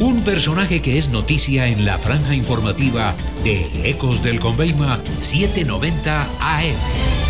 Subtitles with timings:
[0.00, 7.29] Un personaje que es noticia en la franja informativa de Ecos del Conveima 790 AM.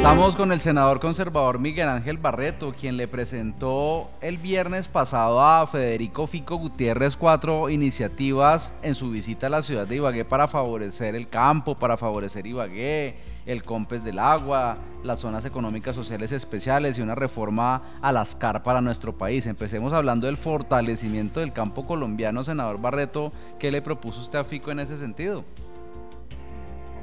[0.00, 5.66] Estamos con el senador conservador Miguel Ángel Barreto, quien le presentó el viernes pasado a
[5.66, 11.14] Federico Fico Gutiérrez cuatro iniciativas en su visita a la ciudad de Ibagué para favorecer
[11.14, 17.02] el campo, para favorecer Ibagué, el COMPES del agua, las zonas económicas sociales especiales y
[17.02, 19.44] una reforma a las CAR para nuestro país.
[19.44, 23.32] Empecemos hablando del fortalecimiento del campo colombiano, senador Barreto.
[23.58, 25.44] ¿Qué le propuso usted a Fico en ese sentido?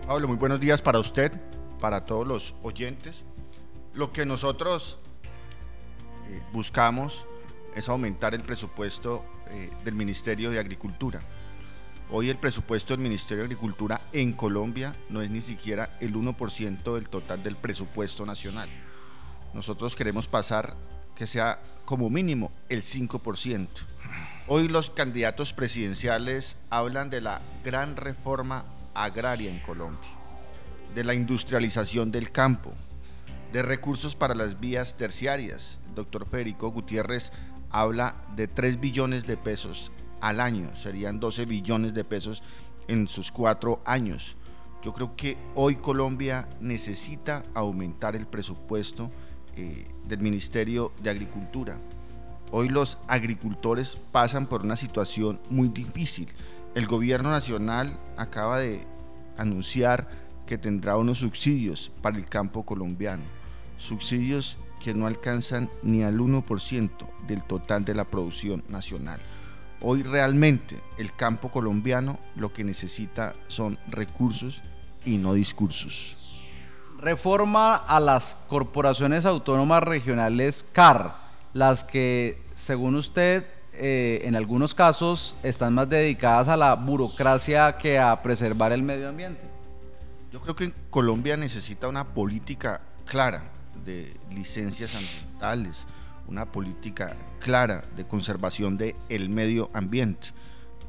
[0.07, 1.32] Pablo, muy buenos días para usted
[1.80, 3.23] para todos los oyentes.
[3.94, 4.98] Lo que nosotros
[6.27, 7.26] eh, buscamos
[7.76, 11.21] es aumentar el presupuesto eh, del Ministerio de Agricultura.
[12.09, 16.94] Hoy el presupuesto del Ministerio de Agricultura en Colombia no es ni siquiera el 1%
[16.94, 18.70] del total del presupuesto nacional.
[19.54, 20.76] Nosotros queremos pasar
[21.16, 23.68] que sea como mínimo el 5%.
[24.48, 28.63] Hoy los candidatos presidenciales hablan de la gran reforma
[28.94, 30.18] agraria en Colombia
[30.98, 32.73] de la industrialización del campo,
[33.53, 35.77] de recursos para las vías terciarias.
[35.89, 37.31] El doctor Federico Gutiérrez
[37.70, 42.41] habla de 3 billones de pesos al año, serían 12 billones de pesos
[42.87, 44.37] en sus cuatro años.
[44.81, 49.11] Yo creo que hoy Colombia necesita aumentar el presupuesto
[49.55, 51.77] eh, del Ministerio de Agricultura.
[52.49, 56.27] Hoy los agricultores pasan por una situación muy difícil.
[56.73, 58.87] El gobierno nacional acaba de
[59.37, 63.21] anunciar que tendrá unos subsidios para el campo colombiano,
[63.77, 66.89] subsidios que no alcanzan ni al 1%
[67.28, 69.19] del total de la producción nacional.
[69.81, 74.63] Hoy realmente el campo colombiano lo que necesita son recursos
[75.06, 76.17] y no discursos.
[77.00, 81.13] Reforma a las corporaciones autónomas regionales CAR,
[81.53, 88.00] las que, según usted, eh, en algunos casos están más dedicadas a la burocracia que
[88.00, 89.56] a preservar el medio ambiente.
[90.37, 93.51] Yo creo que Colombia necesita una política clara
[93.83, 95.87] de licencias ambientales,
[96.27, 100.27] una política clara de conservación del el medio ambiente.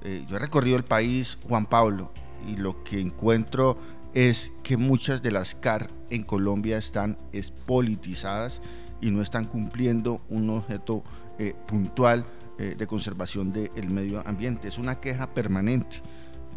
[0.02, 2.12] Eh, yo he recorrido el país, Juan Pablo,
[2.46, 3.78] y lo que encuentro
[4.12, 8.60] es que muchas de las CAR en Colombia están espolitizadas
[9.00, 11.02] y no están cumpliendo un objeto
[11.38, 12.26] eh, puntual
[12.58, 14.68] eh, de conservación del medio ambiente.
[14.68, 16.02] Es una queja permanente.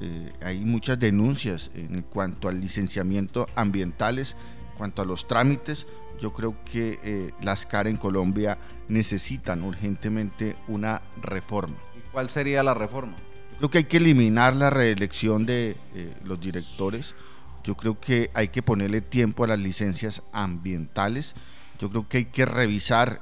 [0.03, 4.35] Eh, hay muchas denuncias en cuanto al licenciamiento ambientales,
[4.71, 5.85] en cuanto a los trámites.
[6.19, 8.57] Yo creo que eh, las CAR en Colombia
[8.89, 11.75] necesitan urgentemente una reforma.
[11.95, 13.13] ¿Y cuál sería la reforma?
[13.51, 17.15] Yo creo que hay que eliminar la reelección de eh, los directores.
[17.63, 21.35] Yo creo que hay que ponerle tiempo a las licencias ambientales.
[21.77, 23.21] Yo creo que hay que revisar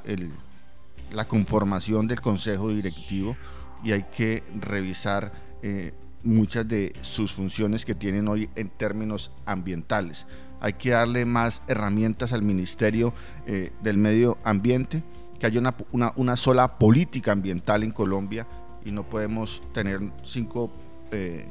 [1.12, 3.36] la conformación del consejo directivo
[3.84, 5.34] y hay que revisar
[6.24, 10.28] muchas de sus funciones que tienen hoy en términos ambientales.
[10.62, 13.14] Hay que darle más herramientas al Ministerio
[13.46, 15.04] eh, del Medio Ambiente,
[15.40, 15.60] que haya
[15.92, 18.46] una, una, sola política ambiental en Colombia
[18.84, 20.70] y no podemos tener cinco
[21.12, 21.48] eh,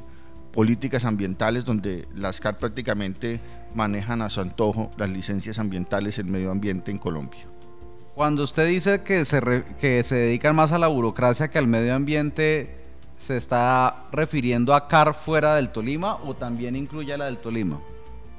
[0.53, 3.39] políticas ambientales donde las CAR prácticamente
[3.73, 7.41] manejan a su antojo las licencias ambientales en medio ambiente en Colombia.
[8.15, 11.95] Cuando usted dice que se, que se dedican más a la burocracia que al medio
[11.95, 12.75] ambiente,
[13.19, 17.77] se está refiriendo a CAR fuera del Tolima o también incluye a la del Tolima?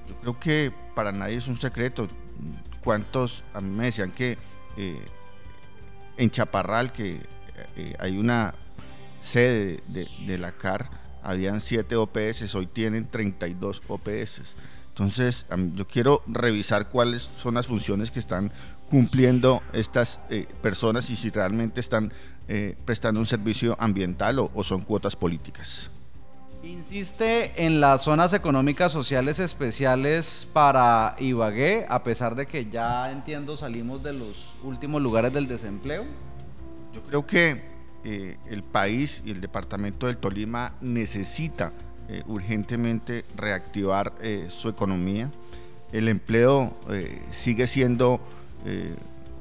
[0.08, 2.08] Yo creo que para nadie es un secreto.
[2.82, 4.38] ¿Cuántos a mí me decían que
[4.78, 5.04] eh,
[6.16, 7.20] en Chaparral, que
[7.76, 8.54] eh, hay una
[9.20, 9.80] sede
[10.26, 10.88] de, la CAR,
[11.22, 14.40] habían 7 OPS, hoy tienen 32 OPS.
[15.00, 15.46] Entonces,
[15.76, 18.52] yo quiero revisar cuáles son las funciones que están
[18.90, 22.12] cumpliendo estas eh, personas y si realmente están
[22.48, 25.90] eh, prestando un servicio ambiental o, son cuotas políticas.
[26.62, 33.56] Insiste en las zonas económicas sociales especiales para Ibagué, a pesar de que ya entiendo
[33.56, 36.04] salimos de los últimos lugares del desempleo.
[36.92, 37.62] Yo creo que
[38.04, 41.72] eh, el país y el departamento del Tolima necesita
[42.10, 44.12] eh, urgentemente reactivar
[44.48, 45.30] su economía.
[45.92, 46.76] El empleo
[47.32, 48.20] sigue siendo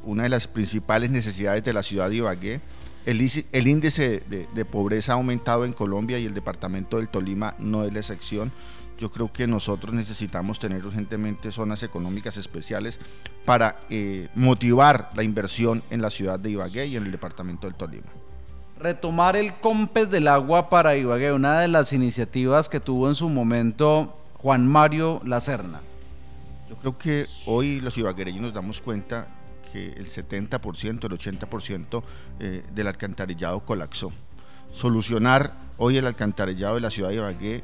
[0.04, 2.62] una de las principales necesidades de la ciudad de Ibagué
[3.06, 7.92] el, índice de, pobreza ha aumentado en Colombia y el departamento del Tolima no es
[7.92, 8.52] la excepción.
[9.00, 13.00] Yo creo que nosotros necesitamos tener urgentemente zonas económicas especiales
[13.46, 17.76] para eh, motivar la inversión en la ciudad de Ibagué y en el departamento del
[17.76, 18.19] Tolima.
[18.80, 23.28] Retomar el COMPES del agua para Ibagué, una de las iniciativas que tuvo en su
[23.28, 25.82] momento Juan Mario Lacerna.
[26.70, 29.28] Yo creo que hoy los ibaguereños nos damos cuenta
[29.70, 32.04] que el 70%, el 80%
[32.40, 34.14] eh, del alcantarillado colapsó.
[34.72, 37.64] Solucionar hoy el alcantarillado de la ciudad de Ibagué,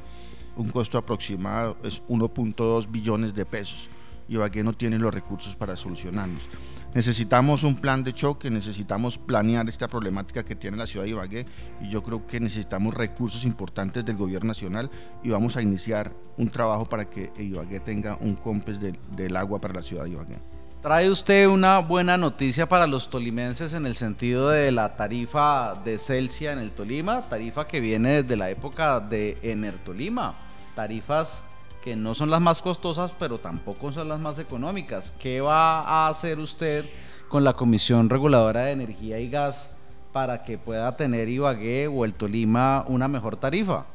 [0.57, 3.87] un costo aproximado es 1.2 billones de pesos.
[4.27, 6.49] Ibagué no tiene los recursos para solucionarlos.
[6.93, 11.45] Necesitamos un plan de choque, necesitamos planear esta problemática que tiene la ciudad de Ibagué
[11.81, 14.89] y yo creo que necesitamos recursos importantes del gobierno nacional
[15.23, 19.73] y vamos a iniciar un trabajo para que Ibagué tenga un COMPES del agua para
[19.73, 20.37] la ciudad de Ibagué.
[20.85, 25.97] ¿Trae usted una buena noticia para los tolimenses en el sentido de la tarifa de
[25.97, 27.23] Celsia en el Tolima?
[27.27, 30.35] Tarifa que viene desde la época de Enertolima.
[30.75, 31.41] Tarifas
[31.85, 35.13] que no son las más costosas, pero tampoco son las más económicas.
[35.19, 36.85] ¿Qué va a hacer usted
[37.29, 39.71] con la Comisión Reguladora de Energía y Gas
[40.11, 43.85] para que pueda tener Ibagué o el Tolima una mejor tarifa?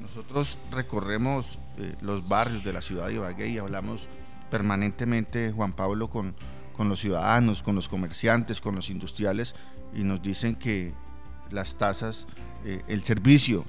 [0.00, 4.08] Nosotros recorremos eh, los barrios de la ciudad de Ibagué y hablamos
[4.50, 6.34] permanentemente, Juan Pablo, con,
[6.74, 9.54] con los ciudadanos, con los comerciantes, con los industriales,
[9.94, 10.94] y nos dicen que
[11.50, 12.26] las tasas,
[12.64, 13.66] eh, el servicio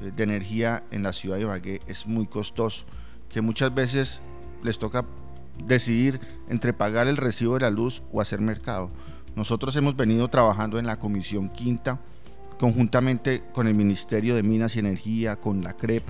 [0.00, 2.84] de energía en la ciudad de Ibagué es muy costoso,
[3.28, 4.20] que muchas veces
[4.62, 5.04] les toca
[5.66, 8.90] decidir entre pagar el recibo de la luz o hacer mercado.
[9.36, 12.00] Nosotros hemos venido trabajando en la Comisión Quinta,
[12.58, 16.04] conjuntamente con el Ministerio de Minas y Energía, con la CREP,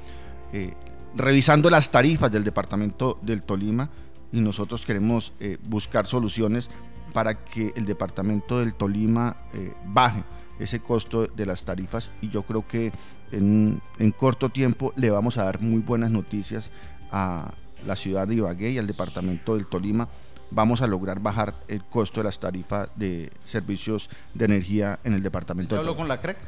[0.52, 0.74] eh,
[1.16, 3.88] revisando las tarifas del departamento del Tolima
[4.32, 6.68] y nosotros queremos eh, buscar soluciones
[7.12, 10.24] para que el departamento del Tolima eh, baje
[10.58, 12.92] ese costo de las tarifas y yo creo que
[13.32, 16.70] en, en, corto tiempo le vamos a dar muy buenas noticias
[17.10, 17.52] a
[17.86, 20.08] la ciudad de Ibagué y al departamento del Tolima.
[20.50, 25.22] Vamos a lograr bajar el costo de las tarifas de servicios de energía en el
[25.22, 25.76] departamento.
[25.76, 26.38] ¿Hablo con la CREC?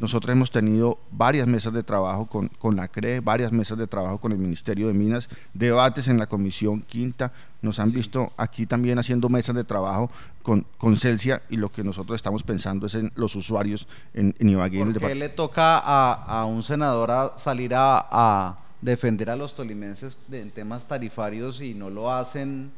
[0.00, 4.18] Nosotros hemos tenido varias mesas de trabajo con, con, la CRE, varias mesas de trabajo
[4.18, 7.32] con el Ministerio de Minas, debates en la Comisión Quinta.
[7.60, 10.10] Nos han visto aquí también haciendo mesas de trabajo
[10.42, 14.48] con, con Celsia y lo que nosotros estamos pensando es en los usuarios en, en
[14.48, 14.86] Ibagué.
[14.86, 19.54] ¿Por qué le toca a, a, un senador a salir a, a defender a los
[19.54, 22.72] tolimenses en temas tarifarios y no lo hacen,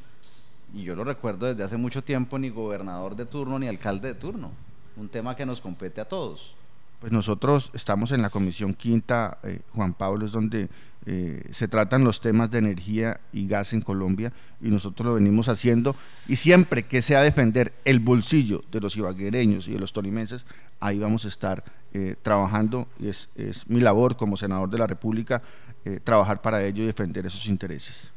[0.75, 4.15] y yo lo recuerdo desde hace mucho tiempo, ni gobernador de turno ni alcalde de
[4.15, 4.51] turno?
[4.97, 6.57] Un tema que nos compete a todos.
[7.03, 10.69] Pues nosotros estamos en la Comisión Quinta, eh, Juan Pablo, es donde
[11.05, 15.49] eh, se tratan los temas de energía y gas en Colombia y nosotros lo venimos
[15.49, 15.97] haciendo
[16.29, 20.47] y siempre que sea defender el bolsillo de los ibaguereños y de los tolimenses,
[20.79, 24.87] ahí vamos a estar eh, trabajando y es, es, mi labor como senador de la
[24.87, 25.43] República
[26.05, 28.12] trabajar para ello y defender esos intereses.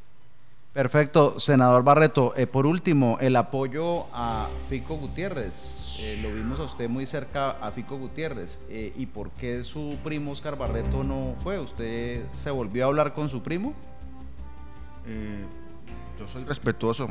[0.75, 2.33] Perfecto, senador Barreto.
[2.51, 5.85] por último, el apoyo a Fico Gutiérrez.
[5.97, 8.59] Eh, lo vimos a usted muy cerca a Fico Gutiérrez.
[8.67, 11.61] Eh, ¿Y por qué su primo Oscar Barreto no fue?
[11.61, 13.73] ¿Usted se volvió a hablar con su primo?
[15.05, 15.45] Eh,
[16.19, 17.07] yo soy respetuoso,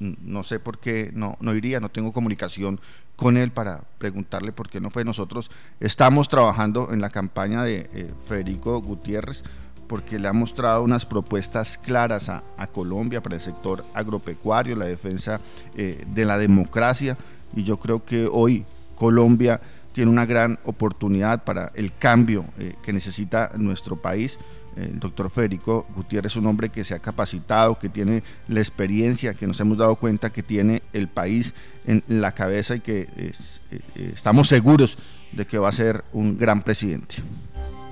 [0.00, 2.80] no, no, sé por qué no, no iría, no tengo comunicación
[3.14, 5.04] con él para preguntarle por qué no fue.
[5.04, 5.48] Nosotros
[5.78, 9.44] estamos trabajando en la campaña de Federico Gutiérrez
[9.90, 12.42] porque le ha mostrado unas propuestas claras a,
[12.72, 15.40] Colombia para el sector agropecuario, la defensa
[15.74, 17.16] de la democracia
[17.56, 18.64] y yo creo que hoy
[18.94, 19.60] Colombia
[19.92, 24.38] tiene una gran oportunidad para el cambio eh, que necesita nuestro país.
[24.76, 29.34] El doctor Federico Gutiérrez es un hombre que se ha capacitado, que tiene la experiencia,
[29.34, 31.54] que nos hemos dado cuenta que tiene el país
[31.86, 33.32] en la cabeza y que eh,
[33.72, 34.96] eh, estamos seguros
[35.32, 37.16] de que va a ser un gran presidente.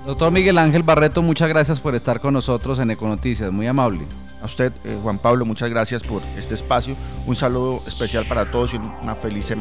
[0.09, 4.07] Doctor Miguel Ángel Barreto, muchas gracias por estar con nosotros en Econoticias, muy amable.
[4.41, 6.95] A usted, eh, Juan Pablo, muchas gracias por este espacio.
[7.27, 9.57] Un saludo especial para todos y una feliz semana.